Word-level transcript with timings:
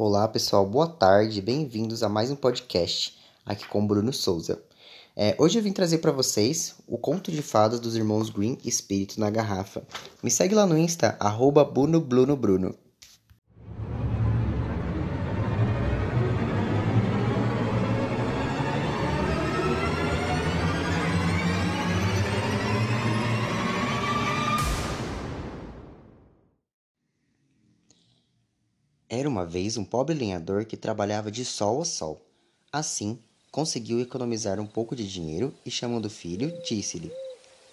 Olá 0.00 0.28
pessoal, 0.28 0.64
boa 0.64 0.86
tarde, 0.86 1.42
bem-vindos 1.42 2.04
a 2.04 2.08
mais 2.08 2.30
um 2.30 2.36
podcast 2.36 3.18
aqui 3.44 3.66
com 3.66 3.84
Bruno 3.84 4.12
Souza. 4.12 4.62
É, 5.16 5.34
hoje 5.36 5.58
eu 5.58 5.62
vim 5.64 5.72
trazer 5.72 5.98
para 5.98 6.12
vocês 6.12 6.76
o 6.86 6.96
conto 6.96 7.32
de 7.32 7.42
fadas 7.42 7.80
dos 7.80 7.96
irmãos 7.96 8.30
Green 8.30 8.56
Espírito 8.64 9.18
na 9.18 9.28
Garrafa. 9.28 9.82
Me 10.22 10.30
segue 10.30 10.54
lá 10.54 10.64
no 10.66 10.78
Insta, 10.78 11.16
arroba 11.18 11.64
Bruno 11.64 12.00
Bruno. 12.00 12.76
Era 29.18 29.28
uma 29.28 29.44
vez 29.44 29.76
um 29.76 29.84
pobre 29.84 30.14
lenhador 30.14 30.64
que 30.64 30.76
trabalhava 30.76 31.28
de 31.28 31.44
sol 31.44 31.82
a 31.82 31.84
sol. 31.84 32.24
Assim, 32.72 33.18
conseguiu 33.50 34.00
economizar 34.00 34.60
um 34.60 34.66
pouco 34.66 34.94
de 34.94 35.10
dinheiro 35.10 35.52
e, 35.66 35.72
chamando 35.72 36.04
o 36.04 36.10
filho, 36.10 36.56
disse-lhe: 36.64 37.10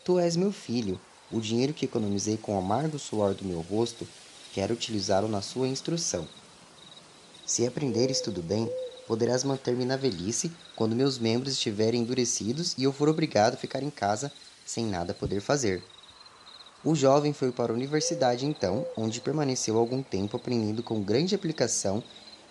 Tu 0.03 0.17
és 0.17 0.35
meu 0.35 0.51
filho. 0.51 0.99
O 1.31 1.39
dinheiro 1.39 1.71
que 1.71 1.85
economizei 1.85 2.35
com 2.35 2.55
o 2.55 2.57
amargo 2.57 2.97
suor 2.97 3.35
do 3.35 3.45
meu 3.45 3.61
rosto, 3.61 4.07
quero 4.55 4.73
utilizá-lo 4.73 5.27
na 5.27 5.39
sua 5.39 5.67
instrução. 5.67 6.27
Se 7.45 7.67
aprenderes 7.67 8.21
tudo 8.21 8.41
bem, 8.41 8.67
poderás 9.07 9.43
manter-me 9.43 9.85
na 9.85 9.97
velhice 9.97 10.51
quando 10.75 10.95
meus 10.95 11.19
membros 11.19 11.53
estiverem 11.53 12.01
endurecidos 12.01 12.73
e 12.75 12.85
eu 12.85 12.91
for 12.91 13.07
obrigado 13.07 13.53
a 13.53 13.57
ficar 13.57 13.83
em 13.83 13.91
casa 13.91 14.31
sem 14.65 14.83
nada 14.83 15.13
poder 15.13 15.41
fazer. 15.41 15.83
O 16.87 16.93
jovem 16.93 17.33
foi 17.33 17.51
para 17.51 17.73
a 17.73 17.75
universidade 17.75 18.45
então, 18.45 18.85
onde 18.95 19.19
permaneceu 19.19 19.75
algum 19.75 20.03
tempo 20.03 20.37
aprendendo 20.37 20.83
com 20.83 21.03
grande 21.03 21.33
aplicação, 21.33 22.03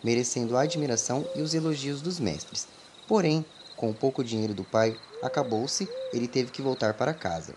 merecendo 0.03 0.57
a 0.57 0.63
admiração 0.63 1.25
e 1.37 1.41
os 1.41 1.55
elogios 1.55 2.03
dos 2.03 2.19
mestres. 2.19 2.67
Porém, 3.07 3.47
com 3.77 3.91
o 3.91 3.95
pouco 3.95 4.25
dinheiro 4.25 4.53
do 4.53 4.65
pai, 4.65 4.99
acabou-se, 5.23 5.89
ele 6.13 6.27
teve 6.27 6.51
que 6.51 6.61
voltar 6.61 6.95
para 6.95 7.15
casa. 7.15 7.55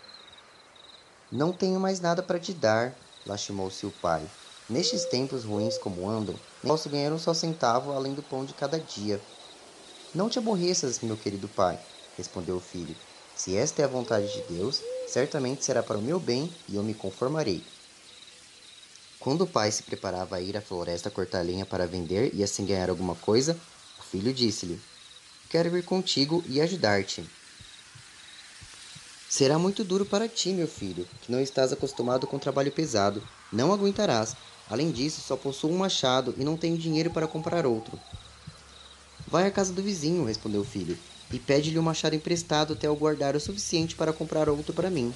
Não 1.31 1.51
tenho 1.51 1.79
mais 1.79 1.99
nada 1.99 2.21
para 2.21 2.39
te 2.39 2.53
dar, 2.53 2.95
lastimou-se 3.25 3.83
o 3.83 3.91
pai. 3.91 4.29
Nestes 4.69 5.03
tempos 5.05 5.45
ruins 5.45 5.79
como 5.79 6.07
andam, 6.07 6.35
não 6.63 6.69
posso 6.69 6.91
ganhar 6.91 7.11
um 7.11 7.17
só 7.17 7.33
centavo 7.33 7.91
além 7.91 8.13
do 8.13 8.21
pão 8.21 8.45
de 8.45 8.53
cada 8.53 8.79
dia. 8.79 9.19
Não 10.13 10.29
te 10.29 10.37
aborreças, 10.37 10.99
meu 10.99 11.17
querido 11.17 11.49
pai, 11.49 11.83
respondeu 12.15 12.55
o 12.55 12.61
filho. 12.61 12.95
Se 13.37 13.55
esta 13.55 13.83
é 13.83 13.85
a 13.85 13.87
vontade 13.87 14.33
de 14.33 14.41
Deus, 14.51 14.81
certamente 15.07 15.63
será 15.63 15.83
para 15.83 15.97
o 15.97 16.01
meu 16.01 16.19
bem 16.19 16.51
e 16.67 16.75
eu 16.75 16.81
me 16.81 16.95
conformarei. 16.95 17.63
Quando 19.19 19.43
o 19.43 19.47
pai 19.47 19.71
se 19.71 19.83
preparava 19.83 20.35
a 20.35 20.41
ir 20.41 20.57
à 20.57 20.61
floresta 20.61 21.11
cortar 21.11 21.45
lenha 21.45 21.65
para 21.65 21.85
vender 21.85 22.31
e 22.33 22.43
assim 22.43 22.65
ganhar 22.65 22.89
alguma 22.89 23.13
coisa, 23.13 23.55
o 23.99 24.03
filho 24.03 24.33
disse-lhe: 24.33 24.81
Quero 25.49 25.77
ir 25.77 25.83
contigo 25.83 26.43
e 26.47 26.59
ajudar-te. 26.59 27.23
Será 29.29 29.59
muito 29.59 29.83
duro 29.83 30.05
para 30.05 30.27
ti, 30.27 30.49
meu 30.49 30.67
filho, 30.67 31.07
que 31.21 31.31
não 31.31 31.39
estás 31.39 31.71
acostumado 31.71 32.25
com 32.25 32.39
trabalho 32.39 32.71
pesado. 32.71 33.21
Não 33.51 33.71
aguentarás. 33.71 34.35
Além 34.67 34.91
disso, 34.91 35.21
só 35.21 35.37
possuo 35.37 35.71
um 35.71 35.77
machado 35.77 36.33
e 36.37 36.43
não 36.43 36.57
tenho 36.57 36.77
dinheiro 36.77 37.11
para 37.11 37.27
comprar 37.27 37.67
outro. 37.67 37.99
Vai 39.27 39.45
à 39.45 39.51
casa 39.51 39.73
do 39.73 39.83
vizinho, 39.83 40.25
respondeu 40.25 40.61
o 40.61 40.65
filho, 40.65 40.97
e 41.31 41.39
pede-lhe 41.39 41.77
um 41.77 41.83
machado 41.83 42.15
emprestado 42.15 42.73
até 42.73 42.87
eu 42.87 42.95
guardar 42.95 43.35
o 43.35 43.39
suficiente 43.39 43.95
para 43.95 44.13
comprar 44.13 44.49
outro 44.49 44.73
para 44.73 44.89
mim. 44.89 45.13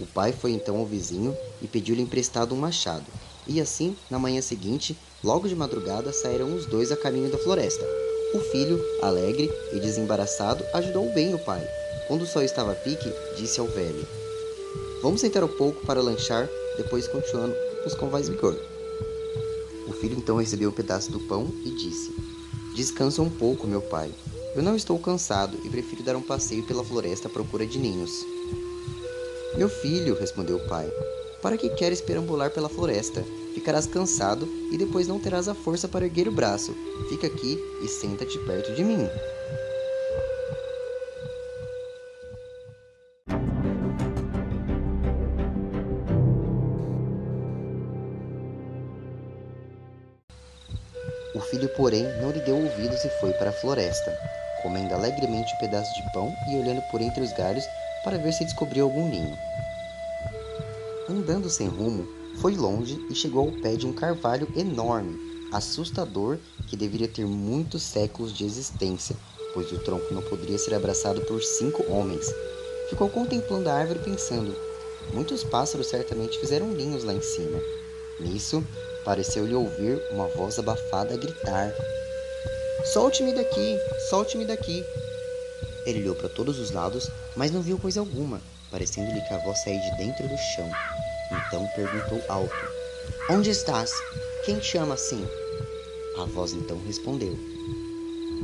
O 0.00 0.06
pai 0.06 0.32
foi 0.32 0.52
então 0.52 0.76
ao 0.76 0.86
vizinho 0.86 1.36
e 1.60 1.66
pediu-lhe 1.66 2.02
emprestado 2.02 2.54
um 2.54 2.58
machado. 2.58 3.06
E 3.46 3.60
assim, 3.60 3.96
na 4.10 4.18
manhã 4.18 4.40
seguinte, 4.40 4.96
logo 5.22 5.48
de 5.48 5.54
madrugada, 5.54 6.12
saíram 6.12 6.54
os 6.54 6.66
dois 6.66 6.92
a 6.92 6.96
caminho 6.96 7.30
da 7.30 7.38
floresta. 7.38 7.84
O 8.34 8.38
filho, 8.38 8.82
alegre 9.02 9.50
e 9.72 9.80
desembaraçado, 9.80 10.64
ajudou 10.74 11.12
bem 11.12 11.34
o 11.34 11.38
pai. 11.38 11.62
Quando 12.08 12.22
o 12.22 12.26
sol 12.26 12.42
estava 12.42 12.72
a 12.72 12.74
pique, 12.74 13.12
disse 13.36 13.60
ao 13.60 13.66
velho: 13.66 14.06
Vamos 15.02 15.20
sentar 15.20 15.44
um 15.44 15.48
pouco 15.48 15.84
para 15.84 16.00
lanchar, 16.00 16.48
depois 16.76 17.08
continuamos 17.08 17.56
com 17.98 18.06
mais 18.06 18.28
vigor. 18.28 18.58
O 19.86 19.92
filho 19.92 20.16
então 20.16 20.36
recebeu 20.36 20.70
um 20.70 20.72
pedaço 20.72 21.10
do 21.10 21.20
pão 21.20 21.52
e 21.64 21.70
disse: 21.70 22.14
Descansa 22.74 23.20
um 23.20 23.28
pouco, 23.28 23.66
meu 23.66 23.82
pai. 23.82 24.10
Eu 24.54 24.62
não 24.62 24.76
estou 24.76 24.98
cansado 24.98 25.58
e 25.64 25.70
prefiro 25.70 26.02
dar 26.02 26.14
um 26.14 26.20
passeio 26.20 26.62
pela 26.64 26.84
floresta 26.84 27.26
à 27.26 27.30
procura 27.30 27.66
de 27.66 27.78
ninhos. 27.78 28.12
Meu 29.56 29.66
filho, 29.66 30.14
respondeu 30.14 30.58
o 30.58 30.68
pai, 30.68 30.86
para 31.40 31.56
que 31.56 31.70
queres 31.70 32.02
perambular 32.02 32.50
pela 32.50 32.68
floresta? 32.68 33.24
Ficarás 33.54 33.86
cansado 33.86 34.46
e 34.70 34.76
depois 34.76 35.08
não 35.08 35.18
terás 35.18 35.48
a 35.48 35.54
força 35.54 35.88
para 35.88 36.04
erguer 36.04 36.28
o 36.28 36.32
braço. 36.32 36.74
Fica 37.08 37.28
aqui 37.28 37.58
e 37.82 37.88
senta-te 37.88 38.38
perto 38.40 38.74
de 38.74 38.84
mim. 38.84 39.08
O 51.34 51.40
filho, 51.40 51.70
porém, 51.70 52.04
não 52.20 52.30
lhe 52.30 52.40
deu 52.40 52.56
ouvidos 52.56 53.02
e 53.02 53.08
foi 53.18 53.32
para 53.32 53.48
a 53.48 53.54
floresta 53.54 54.12
comendo 54.62 54.94
alegremente 54.94 55.54
um 55.54 55.58
pedaço 55.58 55.94
de 55.94 56.12
pão 56.12 56.34
e 56.48 56.56
olhando 56.56 56.82
por 56.90 57.00
entre 57.00 57.22
os 57.22 57.32
galhos 57.32 57.64
para 58.04 58.18
ver 58.18 58.32
se 58.32 58.44
descobriu 58.44 58.84
algum 58.84 59.08
ninho. 59.08 59.36
Andando 61.08 61.50
sem 61.50 61.68
rumo, 61.68 62.06
foi 62.40 62.56
longe 62.56 62.98
e 63.10 63.14
chegou 63.14 63.46
ao 63.46 63.52
pé 63.60 63.76
de 63.76 63.86
um 63.86 63.92
carvalho 63.92 64.48
enorme, 64.56 65.18
assustador, 65.52 66.38
que 66.68 66.76
deveria 66.76 67.08
ter 67.08 67.26
muitos 67.26 67.82
séculos 67.82 68.32
de 68.32 68.44
existência, 68.44 69.14
pois 69.52 69.70
o 69.70 69.78
tronco 69.78 70.14
não 70.14 70.22
poderia 70.22 70.58
ser 70.58 70.74
abraçado 70.74 71.20
por 71.22 71.42
cinco 71.42 71.84
homens. 71.92 72.26
Ficou 72.88 73.08
contemplando 73.08 73.68
a 73.68 73.74
árvore 73.74 73.98
pensando: 73.98 74.56
muitos 75.12 75.44
pássaros 75.44 75.88
certamente 75.88 76.38
fizeram 76.38 76.68
ninhos 76.68 77.04
lá 77.04 77.12
em 77.12 77.22
cima. 77.22 77.60
Nisso, 78.20 78.64
pareceu-lhe 79.04 79.54
ouvir 79.54 80.00
uma 80.10 80.28
voz 80.28 80.58
abafada 80.58 81.16
gritar: 81.16 81.74
Solte-me 82.84 83.32
daqui, 83.32 83.78
solte-me 84.10 84.44
daqui. 84.44 84.84
Ele 85.86 86.00
olhou 86.00 86.14
para 86.14 86.28
todos 86.28 86.58
os 86.58 86.70
lados, 86.70 87.08
mas 87.36 87.50
não 87.50 87.62
viu 87.62 87.78
coisa 87.78 88.00
alguma, 88.00 88.40
parecendo-lhe 88.70 89.20
que 89.20 89.34
a 89.34 89.38
voz 89.38 89.58
saía 89.62 89.80
de 89.80 89.96
dentro 89.96 90.26
do 90.28 90.36
chão. 90.36 90.70
Então 91.30 91.66
perguntou 91.74 92.20
alto: 92.28 92.54
Onde 93.30 93.50
estás? 93.50 93.92
Quem 94.44 94.58
te 94.58 94.66
chama 94.66 94.94
assim? 94.94 95.26
A 96.18 96.24
voz 96.24 96.52
então 96.52 96.80
respondeu: 96.86 97.38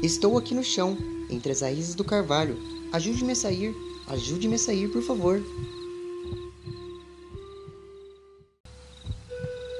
Estou 0.02 0.38
aqui 0.38 0.54
no 0.54 0.64
chão, 0.64 0.96
entre 1.30 1.52
as 1.52 1.60
raízes 1.60 1.94
do 1.94 2.04
carvalho. 2.04 2.56
Ajude-me 2.92 3.32
a 3.32 3.36
sair, 3.36 3.74
ajude-me 4.08 4.54
a 4.54 4.58
sair, 4.58 4.88
por 4.88 5.02
favor. 5.02 5.42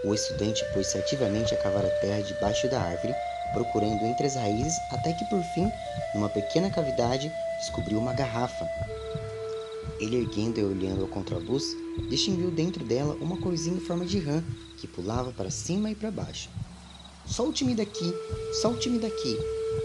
O 0.04 0.14
estudante 0.14 0.64
pôs-se 0.72 0.98
ativamente 0.98 1.54
a 1.54 1.56
cavar 1.58 1.84
a 1.84 1.91
terra 2.00 2.22
debaixo 2.22 2.69
da 2.69 2.81
árvore 2.81 3.14
procurando 3.53 4.04
entre 4.04 4.26
as 4.26 4.34
raízes, 4.34 4.78
até 4.91 5.12
que 5.12 5.25
por 5.25 5.42
fim, 5.54 5.70
numa 6.14 6.28
pequena 6.28 6.70
cavidade, 6.70 7.32
descobriu 7.59 7.98
uma 7.98 8.12
garrafa. 8.12 8.69
Ele, 10.00 10.16
erguendo 10.19 10.60
e 10.60 10.64
olhando 10.64 11.03
ao 11.03 11.09
contraluz, 11.09 11.64
distinguiu 12.08 12.50
dentro 12.50 12.84
dela 12.84 13.16
uma 13.20 13.37
coisinha 13.41 13.76
em 13.76 13.81
forma 13.81 14.04
de 14.04 14.19
rã 14.19 14.42
que 14.76 14.87
pulava 14.87 15.32
para 15.32 15.50
cima 15.50 15.91
e 15.91 15.94
para 15.94 16.10
baixo. 16.10 16.48
Solte-me 17.26 17.75
daqui, 17.75 18.14
solte-me 18.62 18.98
daqui, 18.98 19.38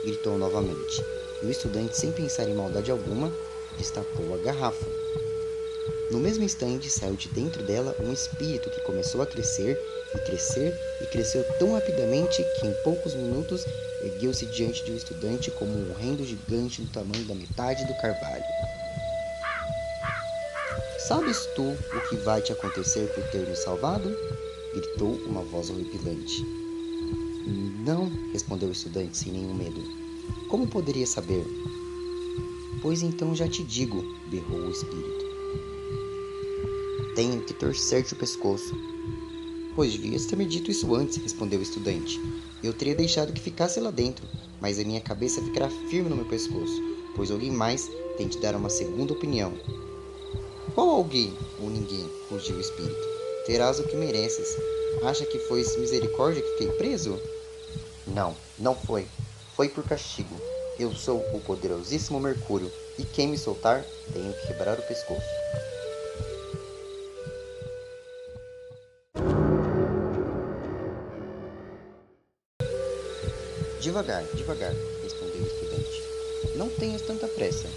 gritou 0.05 0.37
novamente. 0.37 1.03
E 1.41 1.45
o 1.45 1.51
estudante, 1.51 1.97
sem 1.97 2.11
pensar 2.11 2.47
em 2.47 2.53
maldade 2.53 2.91
alguma, 2.91 3.31
destapou 3.77 4.33
a 4.33 4.37
garrafa. 4.37 4.85
No 6.11 6.19
mesmo 6.19 6.43
instante, 6.43 6.89
saiu 6.89 7.15
de 7.15 7.27
dentro 7.29 7.63
dela 7.63 7.95
um 7.99 8.13
espírito 8.13 8.69
que 8.69 8.81
começou 8.81 9.21
a 9.21 9.25
crescer 9.25 9.77
e 10.15 10.19
crescer 10.19 10.73
e 11.01 11.05
cresceu 11.07 11.43
tão 11.59 11.73
rapidamente 11.73 12.43
que 12.59 12.67
em 12.67 12.73
poucos 12.83 13.13
minutos 13.13 13.65
ergueu-se 14.03 14.45
diante 14.47 14.83
de 14.83 14.91
um 14.91 14.97
estudante 14.97 15.51
como 15.51 15.71
um 15.71 15.93
rendo 15.93 16.25
gigante 16.25 16.81
do 16.81 16.91
tamanho 16.91 17.25
da 17.25 17.35
metade 17.35 17.85
do 17.85 17.93
carvalho. 17.95 18.43
Sabes 21.07 21.45
tu 21.55 21.63
o 21.63 22.09
que 22.09 22.15
vai 22.17 22.41
te 22.41 22.51
acontecer 22.51 23.07
por 23.13 23.23
ter 23.25 23.47
me 23.47 23.55
salvado? 23.55 24.15
gritou 24.73 25.13
uma 25.27 25.43
voz 25.43 25.69
horripilante. 25.69 26.43
Não, 27.85 28.09
respondeu 28.31 28.69
o 28.69 28.71
estudante 28.71 29.17
sem 29.17 29.33
nenhum 29.33 29.53
medo. 29.53 29.83
Como 30.49 30.67
poderia 30.67 31.05
saber? 31.05 31.45
Pois 32.81 33.01
então 33.01 33.35
já 33.35 33.47
te 33.47 33.63
digo, 33.63 34.03
berrou 34.29 34.61
o 34.61 34.71
espírito. 34.71 35.25
Tenho 37.15 37.41
que 37.41 37.53
torcer-te 37.53 38.13
o 38.13 38.15
pescoço, 38.17 38.73
Pois 39.75 39.91
devias 39.93 40.25
ter 40.25 40.35
me 40.35 40.45
dito 40.45 40.69
isso 40.69 40.93
antes, 40.93 41.17
respondeu 41.17 41.59
o 41.59 41.63
estudante. 41.63 42.19
Eu 42.63 42.73
teria 42.73 42.95
deixado 42.95 43.33
que 43.33 43.41
ficasse 43.41 43.79
lá 43.79 43.89
dentro, 43.89 44.27
mas 44.61 44.79
a 44.79 44.83
minha 44.83 45.01
cabeça 45.01 45.41
ficará 45.41 45.69
firme 45.89 46.09
no 46.09 46.15
meu 46.15 46.25
pescoço, 46.25 46.81
pois 47.15 47.31
alguém 47.31 47.51
mais 47.51 47.89
tem 48.17 48.27
de 48.27 48.39
dar 48.39 48.55
uma 48.55 48.69
segunda 48.69 49.13
opinião. 49.13 49.53
Qual 50.75 50.89
alguém 50.89 51.33
ou 51.59 51.69
ninguém? 51.69 52.07
rugiu 52.29 52.55
o 52.55 52.61
espírito. 52.61 53.07
Terás 53.45 53.79
o 53.79 53.83
que 53.83 53.95
mereces. 53.95 54.47
Acha 55.03 55.25
que 55.25 55.39
foi 55.39 55.63
misericórdia 55.77 56.41
que 56.41 56.51
fiquei 56.51 56.67
preso? 56.77 57.19
Não, 58.07 58.35
não 58.57 58.75
foi. 58.75 59.07
Foi 59.55 59.69
por 59.69 59.83
castigo. 59.83 60.35
Eu 60.79 60.93
sou 60.93 61.19
o 61.33 61.39
poderosíssimo 61.41 62.19
Mercúrio, 62.19 62.71
e 62.97 63.03
quem 63.03 63.27
me 63.27 63.37
soltar, 63.37 63.83
tenho 64.11 64.33
que 64.33 64.47
quebrar 64.47 64.79
o 64.79 64.83
pescoço. 64.83 65.21
Devagar, 73.93 74.23
devagar, 74.33 74.73
respondeu 75.03 75.43
o 75.43 75.45
estudante. 75.45 76.57
Não 76.57 76.67
tenhas 76.67 77.03
tanta 77.03 77.27
pressa. 77.27 77.67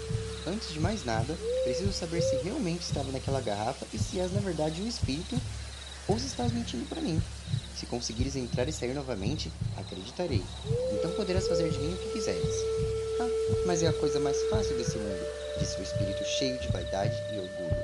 Antes 0.47 0.73
de 0.73 0.79
mais 0.79 1.05
nada, 1.05 1.31
preciso 1.63 1.93
saber 1.93 2.23
se 2.23 2.35
realmente 2.37 2.81
estava 2.81 3.11
naquela 3.11 3.39
garrafa 3.39 3.85
e 3.93 3.99
se 3.99 4.19
és 4.19 4.33
na 4.33 4.39
verdade 4.39 4.81
um 4.81 4.87
espírito 4.87 5.39
ou 6.07 6.17
se 6.17 6.25
estás 6.25 6.51
mentindo 6.51 6.89
para 6.89 7.01
mim. 7.01 7.21
Se 7.75 7.85
conseguires 7.85 8.35
entrar 8.35 8.67
e 8.67 8.73
sair 8.73 8.95
novamente, 8.95 9.51
acreditarei. 9.77 10.41
Então 10.93 11.11
poderás 11.11 11.47
fazer 11.47 11.69
de 11.69 11.77
mim 11.77 11.93
o 11.93 11.97
que 11.97 12.13
quiseres. 12.13 12.55
Ah, 13.21 13.29
mas 13.67 13.83
é 13.83 13.87
a 13.87 13.93
coisa 13.93 14.19
mais 14.19 14.41
fácil 14.49 14.75
desse 14.75 14.97
mundo, 14.97 15.23
disse 15.59 15.79
o 15.79 15.83
espírito 15.83 16.25
cheio 16.25 16.59
de 16.59 16.67
vaidade 16.69 17.15
e 17.31 17.37
orgulho. 17.37 17.76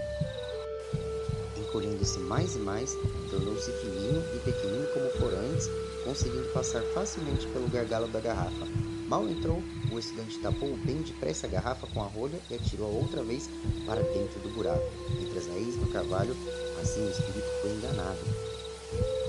Encolhendo-se 1.73 2.19
mais 2.19 2.55
e 2.55 2.59
mais, 2.59 2.95
tornou-se 3.31 3.71
fininho 3.71 4.23
e 4.35 4.39
pequenino 4.45 4.85
como 4.93 5.09
for 5.13 5.33
antes, 5.33 5.67
conseguindo 6.03 6.47
passar 6.53 6.83
facilmente 6.93 7.47
pelo 7.47 7.67
gargalo 7.67 8.07
da 8.09 8.19
garrafa. 8.19 8.67
Mal 9.07 9.27
entrou, 9.27 9.59
o 9.91 9.97
estudante 9.97 10.37
tapou 10.37 10.77
bem 10.85 10.97
depressa 10.97 11.47
a 11.47 11.49
garrafa 11.49 11.87
com 11.87 12.03
a 12.03 12.05
rolha 12.05 12.39
e 12.51 12.53
atirou 12.53 12.93
outra 12.93 13.23
vez 13.23 13.49
para 13.87 14.03
dentro 14.03 14.39
do 14.41 14.49
buraco, 14.49 14.85
entre 15.19 15.39
as 15.39 15.47
raízes 15.47 15.77
do 15.77 15.91
carvalho. 15.91 16.37
Assim 16.79 17.07
o 17.07 17.09
espírito 17.09 17.49
foi 17.63 17.71
enganado. 17.71 18.19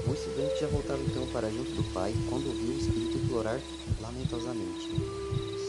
O 0.06 0.12
estudante 0.12 0.60
já 0.60 0.66
voltava 0.66 1.00
então 1.00 1.26
para 1.28 1.48
junto 1.48 1.70
do 1.70 1.94
pai 1.94 2.12
quando 2.28 2.48
ouviu 2.48 2.74
o 2.74 2.78
espírito 2.78 3.24
implorar 3.24 3.58
lamentosamente: 4.02 4.90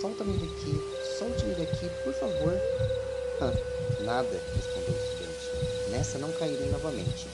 Solta-me 0.02 0.34
daqui, 0.34 0.78
solte-me 1.20 1.56
daqui, 1.56 1.90
por 2.04 2.14
favor. 2.16 2.54
Ah, 3.40 3.54
nada, 4.04 4.42
respondeu 4.54 4.94
o 4.94 4.98
estudante. 4.98 5.25
Nessa 5.96 6.18
não 6.18 6.30
cairei 6.34 6.70
novamente. 6.72 7.26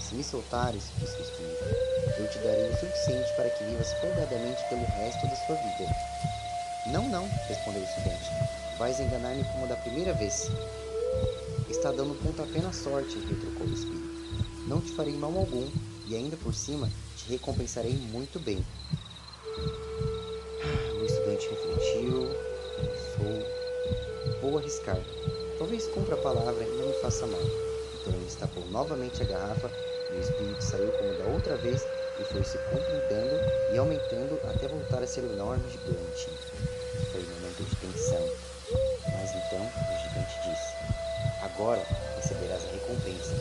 Se 0.00 0.12
me 0.16 0.24
soltares, 0.24 0.82
disse 0.98 1.16
o 1.16 1.22
espírito, 1.22 1.64
eu 2.18 2.28
te 2.28 2.38
darei 2.38 2.68
o 2.70 2.76
suficiente 2.76 3.32
para 3.36 3.48
que 3.50 3.62
vivas 3.62 3.92
folgadamente 4.00 4.68
pelo 4.68 4.84
resto 4.84 5.28
da 5.28 5.36
sua 5.36 5.54
vida. 5.54 5.96
Não, 6.88 7.08
não, 7.08 7.28
respondeu 7.46 7.80
o 7.80 7.84
estudante. 7.84 8.30
Vais 8.80 8.98
enganar-me 8.98 9.44
como 9.44 9.68
da 9.68 9.76
primeira 9.76 10.12
vez. 10.12 10.50
Está 11.70 11.92
dando 11.92 12.20
pontapé 12.20 12.58
na 12.58 12.72
sorte, 12.72 13.16
retrucou 13.16 13.68
o 13.68 13.72
espírito. 13.72 14.66
Não 14.66 14.80
te 14.80 14.90
farei 14.94 15.14
mal 15.14 15.38
algum, 15.38 15.70
e 16.08 16.16
ainda 16.16 16.36
por 16.36 16.52
cima 16.52 16.90
te 17.16 17.30
recompensarei 17.30 17.92
muito 17.92 18.40
bem. 18.40 18.66
O 21.00 21.04
estudante 21.04 21.48
refletiu, 21.48 22.28
pensou. 22.80 24.40
Vou 24.40 24.58
arriscar. 24.58 24.98
Talvez 25.58 25.86
cumpra 25.86 26.16
a 26.16 26.18
palavra 26.18 26.64
e 26.64 26.76
não 26.76 26.88
me 26.88 26.94
faça 26.94 27.24
mal. 27.24 27.67
Ele 28.14 28.24
destapou 28.24 28.64
novamente 28.70 29.22
a 29.22 29.26
garrafa 29.26 29.70
e 30.10 30.16
o 30.16 30.20
espírito 30.20 30.62
saiu 30.64 30.92
como 30.92 31.14
da 31.14 31.24
outra 31.24 31.56
vez 31.56 31.82
e 32.18 32.24
foi 32.24 32.42
se 32.44 32.58
comprimidando 32.70 33.38
e 33.72 33.78
aumentando 33.78 34.40
até 34.44 34.66
voltar 34.66 35.02
a 35.02 35.06
ser 35.06 35.24
enorme 35.24 35.64
e 35.68 35.72
gigante. 35.72 36.28
Foi 37.12 37.20
um 37.20 37.34
momento 37.40 37.64
de 37.64 37.76
tensão. 37.76 38.24
Mas 39.12 39.30
então 39.30 39.60
o 39.60 39.98
gigante 40.08 40.34
disse: 40.50 40.72
Agora 41.42 41.82
receberás 42.16 42.64
a 42.64 42.72
recompensa. 42.72 43.34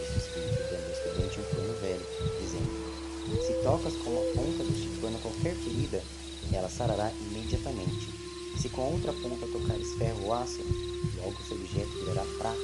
Disse 0.00 0.14
o 0.14 0.18
espírito 0.18 0.62
dando 0.70 0.84
ao 0.84 0.92
estudante 0.92 1.40
um 1.40 1.44
pano 1.54 1.74
velho, 1.80 2.06
dizendo: 2.40 3.46
Se 3.46 3.52
tocas 3.62 3.94
com 4.04 4.10
a 4.10 4.24
ponta 4.34 4.64
deste 4.64 4.88
pano 5.00 5.18
qualquer 5.20 5.54
ferida, 5.54 6.02
ela 6.52 6.68
sarará 6.68 7.10
imediatamente. 7.30 8.08
Se 8.60 8.68
com 8.70 8.82
a 8.82 8.86
outra 8.86 9.12
ponta 9.12 9.46
tocares 9.46 9.92
ferro 9.94 10.24
ou 10.24 10.32
aço, 10.32 10.60
logo 11.16 11.36
esse 11.40 11.54
objeto 11.54 11.98
virará 12.04 12.24
prata. 12.38 12.57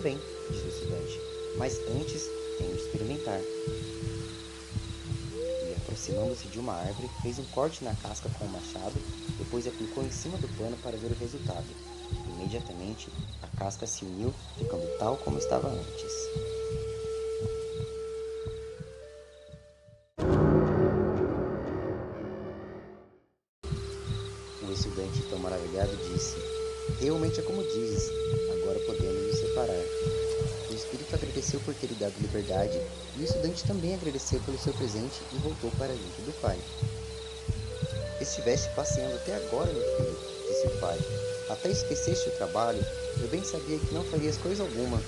Bem, 0.00 0.18
disse 0.50 0.64
o 0.64 0.68
estudante, 0.68 1.20
mas 1.56 1.78
antes 1.88 2.22
tenho 2.58 2.74
de 2.74 2.80
experimentar. 2.80 3.40
E 5.34 5.74
aproximando-se 5.76 6.48
de 6.48 6.58
uma 6.58 6.72
árvore, 6.72 7.10
fez 7.22 7.38
um 7.38 7.44
corte 7.46 7.84
na 7.84 7.94
casca 7.94 8.30
com 8.38 8.46
o 8.46 8.48
machado, 8.48 8.94
depois 9.38 9.66
aplicou 9.66 10.02
em 10.02 10.10
cima 10.10 10.38
do 10.38 10.48
pano 10.56 10.76
para 10.82 10.96
ver 10.96 11.12
o 11.12 11.18
resultado. 11.18 11.66
Imediatamente, 12.34 13.08
a 13.42 13.56
casca 13.58 13.86
se 13.86 14.04
uniu, 14.04 14.34
ficando 14.56 14.86
tal 14.98 15.16
como 15.18 15.38
estava 15.38 15.68
antes. 15.68 16.12
O 24.62 24.72
estudante, 24.72 25.22
tão 25.28 25.38
maravilhado, 25.38 25.94
disse: 26.12 26.59
Realmente 26.98 27.40
é 27.40 27.42
como 27.42 27.62
dizes, 27.62 28.10
agora 28.52 28.78
podemos 28.80 29.26
nos 29.26 29.38
separar. 29.38 29.84
O 30.70 30.74
espírito 30.74 31.14
agradeceu 31.14 31.60
por 31.60 31.74
ter 31.74 31.86
lhe 31.86 31.94
dado 31.94 32.14
liberdade 32.20 32.80
e 33.16 33.20
o 33.20 33.24
estudante 33.24 33.64
também 33.64 33.94
agradeceu 33.94 34.40
pelo 34.40 34.58
seu 34.58 34.72
presente 34.74 35.20
e 35.32 35.38
voltou 35.38 35.70
para 35.78 35.92
junto 35.92 36.22
do 36.22 36.40
pai. 36.40 36.58
Estiveste 38.20 38.68
passeando 38.74 39.14
até 39.16 39.34
agora, 39.36 39.72
meu 39.72 39.96
filho, 39.96 40.18
disse 40.48 40.66
o 40.66 40.80
pai. 40.80 40.98
Até 41.48 41.70
esqueceste 41.70 42.28
o 42.28 42.32
trabalho, 42.32 42.84
eu 43.20 43.28
bem 43.28 43.42
sabia 43.42 43.78
que 43.78 43.94
não 43.94 44.04
farias 44.04 44.36
coisa 44.36 44.62
alguma. 44.62 45.02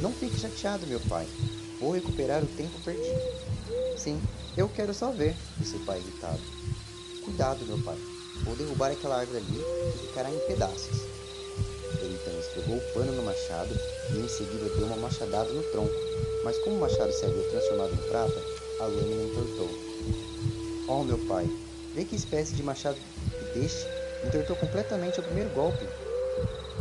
Não 0.00 0.12
fique 0.12 0.38
chateado, 0.38 0.86
meu 0.86 1.00
pai. 1.00 1.26
Vou 1.80 1.92
recuperar 1.92 2.42
o 2.42 2.46
tempo 2.46 2.78
perdido. 2.84 3.20
Sim, 3.96 4.20
eu 4.56 4.68
quero 4.68 4.94
só 4.94 5.10
ver, 5.10 5.36
disse 5.58 5.76
o 5.76 5.84
pai 5.84 5.98
irritado. 5.98 6.40
Cuidado, 7.24 7.64
meu 7.66 7.78
pai. 7.82 8.15
Vou 8.46 8.54
derrubar 8.54 8.92
aquela 8.92 9.18
árvore 9.18 9.38
ali 9.38 9.58
e 9.58 10.06
ficará 10.06 10.30
em 10.30 10.38
pedaços. 10.46 11.02
Ele 12.00 12.14
então 12.14 12.38
esfregou 12.38 12.76
o 12.76 12.94
pano 12.94 13.12
no 13.12 13.22
machado 13.24 13.74
e 14.14 14.18
em 14.18 14.28
seguida 14.28 14.68
deu 14.68 14.86
uma 14.86 14.96
machadada 14.96 15.50
no 15.50 15.64
tronco, 15.64 15.92
mas 16.44 16.56
como 16.60 16.76
o 16.76 16.80
machado 16.80 17.12
se 17.12 17.24
havia 17.24 17.42
transformado 17.50 17.92
em 17.92 18.08
prata, 18.08 18.40
a 18.80 18.84
lâmina 18.86 19.24
entortou. 19.24 19.68
Oh, 20.86 21.02
meu 21.02 21.18
pai, 21.26 21.44
vê 21.92 22.04
que 22.04 22.14
espécie 22.14 22.54
de 22.54 22.62
machado 22.62 22.96
que 22.96 23.58
deste 23.58 23.84
entortou 24.24 24.54
completamente 24.54 25.18
ao 25.18 25.24
primeiro 25.24 25.50
golpe. 25.50 25.84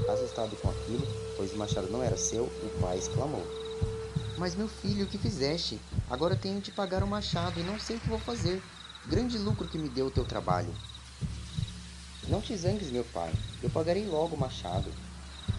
Assustado 0.08 0.56
com 0.58 0.70
aquilo, 0.70 1.08
pois 1.36 1.52
o 1.52 1.58
machado 1.58 1.90
não 1.90 2.04
era 2.04 2.16
seu, 2.16 2.44
o 2.44 2.80
pai 2.80 3.00
exclamou. 3.00 3.44
Mas 4.38 4.54
meu 4.54 4.68
filho, 4.68 5.06
o 5.06 5.08
que 5.08 5.18
fizeste? 5.18 5.82
Agora 6.12 6.36
tenho 6.36 6.62
de 6.62 6.70
pagar 6.70 7.02
o 7.02 7.08
machado 7.08 7.60
e 7.60 7.64
não 7.64 7.80
sei 7.80 7.96
o 7.96 8.00
que 8.00 8.08
vou 8.08 8.20
fazer. 8.20 8.62
Grande 9.08 9.40
lucro 9.40 9.68
que 9.68 9.80
me 9.80 9.90
deu 9.90 10.06
o 10.08 10.12
teu 10.12 10.26
trabalho. 10.26 10.74
Não 12.28 12.42
te 12.42 12.58
zangues, 12.58 12.90
meu 12.90 13.04
pai. 13.04 13.32
Eu 13.62 13.70
pagarei 13.70 14.04
logo 14.08 14.36
o 14.36 14.40
machado. 14.40 14.92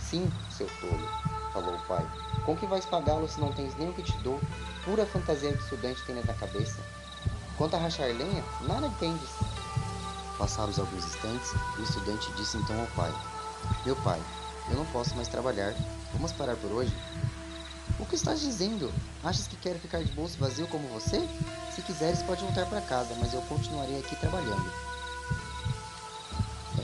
Sim, 0.00 0.28
seu 0.50 0.66
tolo, 0.80 1.08
falou 1.52 1.76
o 1.76 1.86
pai. 1.86 2.04
Com 2.44 2.56
que 2.56 2.66
vais 2.66 2.84
pagá-lo 2.84 3.28
se 3.28 3.38
não 3.38 3.52
tens 3.52 3.76
nem 3.76 3.88
o 3.88 3.92
que 3.92 4.02
te 4.02 4.16
dou? 4.18 4.40
Pura 4.84 5.06
fantasia 5.06 5.52
que 5.52 5.62
estudante 5.62 6.02
tem 6.04 6.16
na 6.16 6.34
cabeça. 6.34 6.82
Quanto 7.56 7.74
a 7.74 7.78
rachar 7.78 8.08
lenha, 8.08 8.44
nada 8.62 8.88
entendes. 8.88 9.30
Passados 10.38 10.78
alguns 10.80 11.04
instantes, 11.06 11.52
o 11.78 11.82
estudante 11.82 12.32
disse 12.32 12.56
então 12.56 12.80
ao 12.80 12.86
pai: 12.88 13.14
Meu 13.84 13.94
pai, 13.96 14.20
eu 14.68 14.76
não 14.76 14.86
posso 14.86 15.14
mais 15.14 15.28
trabalhar. 15.28 15.72
Vamos 16.12 16.32
parar 16.32 16.56
por 16.56 16.72
hoje? 16.72 16.92
O 18.00 18.04
que 18.04 18.16
estás 18.16 18.40
dizendo? 18.40 18.92
Achas 19.22 19.46
que 19.46 19.56
quero 19.56 19.78
ficar 19.78 20.02
de 20.02 20.12
bolso 20.12 20.36
vazio 20.38 20.66
como 20.66 20.88
você? 20.88 21.20
Se 21.72 21.80
quiseres, 21.82 22.22
pode 22.24 22.42
voltar 22.42 22.66
para 22.66 22.80
casa, 22.80 23.14
mas 23.20 23.32
eu 23.32 23.40
continuarei 23.42 24.00
aqui 24.00 24.16
trabalhando. 24.16 24.95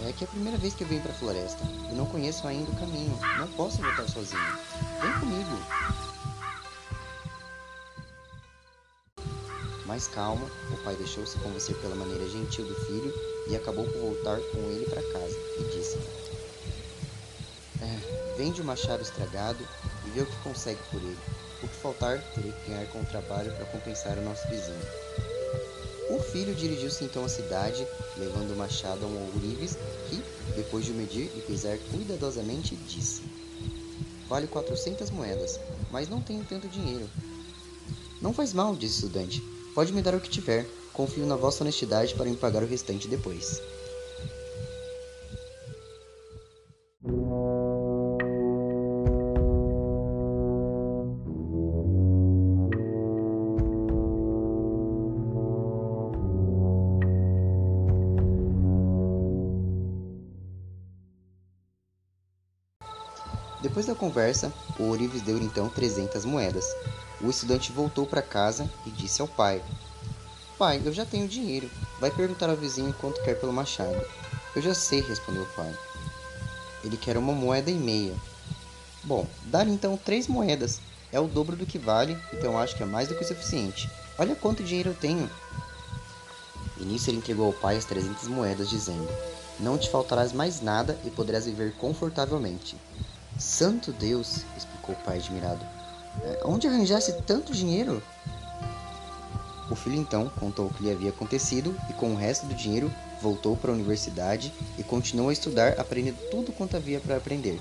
É 0.08 0.12
que 0.12 0.24
é 0.24 0.26
a 0.26 0.30
primeira 0.30 0.58
vez 0.58 0.74
que 0.74 0.82
eu 0.82 0.88
venho 0.88 1.00
para 1.00 1.12
a 1.12 1.14
floresta 1.14 1.62
e 1.90 1.94
não 1.94 2.06
conheço 2.06 2.46
ainda 2.46 2.70
o 2.70 2.76
caminho. 2.76 3.16
Não 3.38 3.46
posso 3.52 3.80
voltar 3.80 4.08
sozinho. 4.08 4.58
Vem 5.00 5.12
comigo. 5.20 5.50
Mais 9.86 10.08
calmo, 10.08 10.50
o 10.72 10.76
pai 10.78 10.96
deixou-se 10.96 11.38
convencer 11.38 11.76
pela 11.76 11.94
maneira 11.94 12.28
gentil 12.28 12.64
do 12.64 12.74
filho 12.86 13.14
e 13.48 13.54
acabou 13.54 13.84
por 13.84 14.00
voltar 14.00 14.40
com 14.40 14.58
ele 14.70 14.86
para 14.86 15.02
casa 15.02 15.36
e 15.58 15.64
disse: 15.76 15.98
é, 17.80 18.36
Vende 18.36 18.60
o 18.60 18.64
machado 18.64 19.02
estragado 19.02 19.62
e 20.06 20.10
vê 20.10 20.22
o 20.22 20.26
que 20.26 20.36
consegue 20.42 20.80
por 20.90 21.00
ele. 21.00 21.18
O 21.62 21.68
que 21.68 21.76
faltar, 21.76 22.20
terei 22.34 22.50
que 22.52 22.70
ganhar 22.70 22.86
com 22.86 23.00
o 23.00 23.06
trabalho 23.06 23.52
para 23.54 23.66
compensar 23.66 24.18
o 24.18 24.22
nosso 24.22 24.48
vizinho. 24.48 24.82
O 26.10 26.20
filho 26.20 26.54
dirigiu-se 26.54 27.04
então 27.04 27.24
à 27.24 27.28
cidade, 27.28 27.86
levando 28.18 28.52
o 28.52 28.56
machado 28.56 29.04
a 29.04 29.08
um 29.08 29.30
ourives 29.32 29.78
depois 30.72 30.86
de 30.86 30.92
o 30.92 30.94
medir 30.94 31.30
e 31.36 31.40
pesar 31.42 31.76
cuidadosamente, 31.90 32.74
disse: 32.88 33.20
Vale 34.26 34.46
quatrocentas 34.46 35.10
moedas, 35.10 35.60
mas 35.90 36.08
não 36.08 36.22
tenho 36.22 36.42
tanto 36.46 36.66
dinheiro. 36.66 37.06
Não 38.22 38.32
faz 38.32 38.54
mal, 38.54 38.74
disse 38.74 38.94
o 38.94 39.06
estudante. 39.06 39.42
Pode 39.74 39.92
me 39.92 40.00
dar 40.00 40.14
o 40.14 40.20
que 40.20 40.30
tiver. 40.30 40.66
Confio 40.94 41.26
na 41.26 41.36
vossa 41.36 41.62
honestidade 41.62 42.14
para 42.14 42.24
me 42.24 42.36
pagar 42.36 42.62
o 42.62 42.66
restante 42.66 43.06
depois. 43.06 43.60
Depois 63.72 63.86
da 63.86 63.94
conversa, 63.94 64.52
o 64.78 64.82
Ourives 64.82 65.22
deu 65.22 65.38
então 65.38 65.66
300 65.66 66.26
moedas. 66.26 66.66
O 67.22 67.30
estudante 67.30 67.72
voltou 67.72 68.04
para 68.04 68.20
casa 68.20 68.70
e 68.84 68.90
disse 68.90 69.22
ao 69.22 69.26
pai: 69.26 69.62
Pai, 70.58 70.82
eu 70.84 70.92
já 70.92 71.06
tenho 71.06 71.26
dinheiro. 71.26 71.70
Vai 71.98 72.10
perguntar 72.10 72.50
ao 72.50 72.56
vizinho 72.56 72.94
quanto 73.00 73.22
quer 73.22 73.40
pelo 73.40 73.50
machado. 73.50 73.98
Eu 74.54 74.60
já 74.60 74.74
sei, 74.74 75.00
respondeu 75.00 75.44
o 75.44 75.54
pai. 75.56 75.74
Ele 76.84 76.98
quer 76.98 77.16
uma 77.16 77.32
moeda 77.32 77.70
e 77.70 77.74
meia. 77.74 78.14
Bom, 79.04 79.26
dá-lhe 79.44 79.72
então 79.72 79.96
três 79.96 80.28
moedas. 80.28 80.78
É 81.10 81.18
o 81.18 81.26
dobro 81.26 81.56
do 81.56 81.64
que 81.64 81.78
vale, 81.78 82.18
então 82.30 82.58
acho 82.58 82.76
que 82.76 82.82
é 82.82 82.86
mais 82.86 83.08
do 83.08 83.14
que 83.14 83.24
o 83.24 83.26
suficiente. 83.26 83.88
Olha 84.18 84.34
quanto 84.34 84.62
dinheiro 84.62 84.90
eu 84.90 84.94
tenho. 84.94 85.30
E 86.76 86.84
nisso 86.84 87.08
ele 87.08 87.16
entregou 87.16 87.46
ao 87.46 87.54
pai 87.54 87.78
as 87.78 87.86
trezentas 87.86 88.28
moedas, 88.28 88.68
dizendo: 88.68 89.08
Não 89.58 89.78
te 89.78 89.88
faltarás 89.88 90.30
mais 90.30 90.60
nada 90.60 91.00
e 91.06 91.10
poderás 91.10 91.46
viver 91.46 91.72
confortavelmente. 91.76 92.76
Santo 93.38 93.92
Deus, 93.92 94.44
explicou 94.56 94.94
o 94.94 94.98
pai 94.98 95.18
admirado. 95.18 95.64
É, 96.22 96.42
onde 96.44 96.66
arranjasse 96.66 97.12
tanto 97.22 97.52
dinheiro? 97.52 98.02
O 99.70 99.74
filho 99.74 99.96
então 99.96 100.28
contou 100.38 100.66
o 100.66 100.74
que 100.74 100.82
lhe 100.82 100.92
havia 100.92 101.10
acontecido 101.10 101.74
e, 101.88 101.92
com 101.94 102.12
o 102.12 102.16
resto 102.16 102.46
do 102.46 102.54
dinheiro, 102.54 102.92
voltou 103.20 103.56
para 103.56 103.70
a 103.70 103.74
universidade 103.74 104.52
e 104.76 104.82
continuou 104.82 105.30
a 105.30 105.32
estudar, 105.32 105.80
aprendendo 105.80 106.18
tudo 106.30 106.52
quanto 106.52 106.76
havia 106.76 107.00
para 107.00 107.16
aprender. 107.16 107.58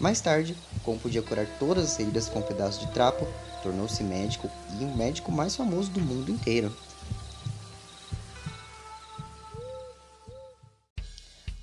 Mais 0.00 0.20
tarde, 0.20 0.56
como 0.82 0.98
podia 0.98 1.22
curar 1.22 1.46
todas 1.60 1.84
as 1.84 1.96
feridas 1.96 2.28
com 2.28 2.40
um 2.40 2.42
pedaço 2.42 2.80
de 2.80 2.92
trapo, 2.92 3.26
tornou-se 3.62 4.02
médico 4.02 4.50
e 4.80 4.84
o 4.84 4.96
médico 4.96 5.30
mais 5.30 5.54
famoso 5.54 5.90
do 5.90 6.00
mundo 6.00 6.32
inteiro. 6.32 6.74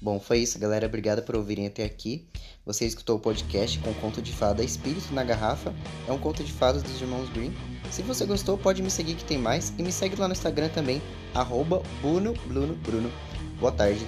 Bom, 0.02 0.18
foi 0.20 0.40
isso, 0.40 0.58
galera. 0.58 0.88
Obrigado 0.88 1.24
por 1.24 1.36
ouvirem 1.36 1.68
até 1.68 1.84
aqui. 1.84 2.26
Você 2.70 2.86
escutou 2.86 3.16
o 3.16 3.20
podcast 3.20 3.80
com 3.80 3.90
o 3.90 3.96
conto 3.96 4.22
de 4.22 4.32
fada 4.32 4.64
Espírito 4.64 5.12
na 5.12 5.24
Garrafa. 5.24 5.74
É 6.08 6.12
um 6.12 6.20
conto 6.20 6.44
de 6.44 6.54
fadas 6.54 6.84
dos 6.84 7.02
irmãos 7.02 7.28
Green. 7.30 7.52
Se 7.90 8.04
você 8.04 8.28
gostou, 8.28 8.60
pode 8.60 8.84
me 8.84 8.92
seguir 8.92 9.16
que 9.16 9.26
tem 9.26 9.40
mais. 9.40 9.74
E 9.76 9.82
me 9.82 9.92
segue 9.92 10.16
lá 10.16 10.28
no 10.28 10.34
Instagram 10.34 10.70
também, 10.70 11.02
arroba 11.34 11.82
Bruno, 12.00 12.32
Bruno, 12.46 12.76
Bruno. 12.76 13.12
Boa 13.60 13.72
tarde. 13.72 14.06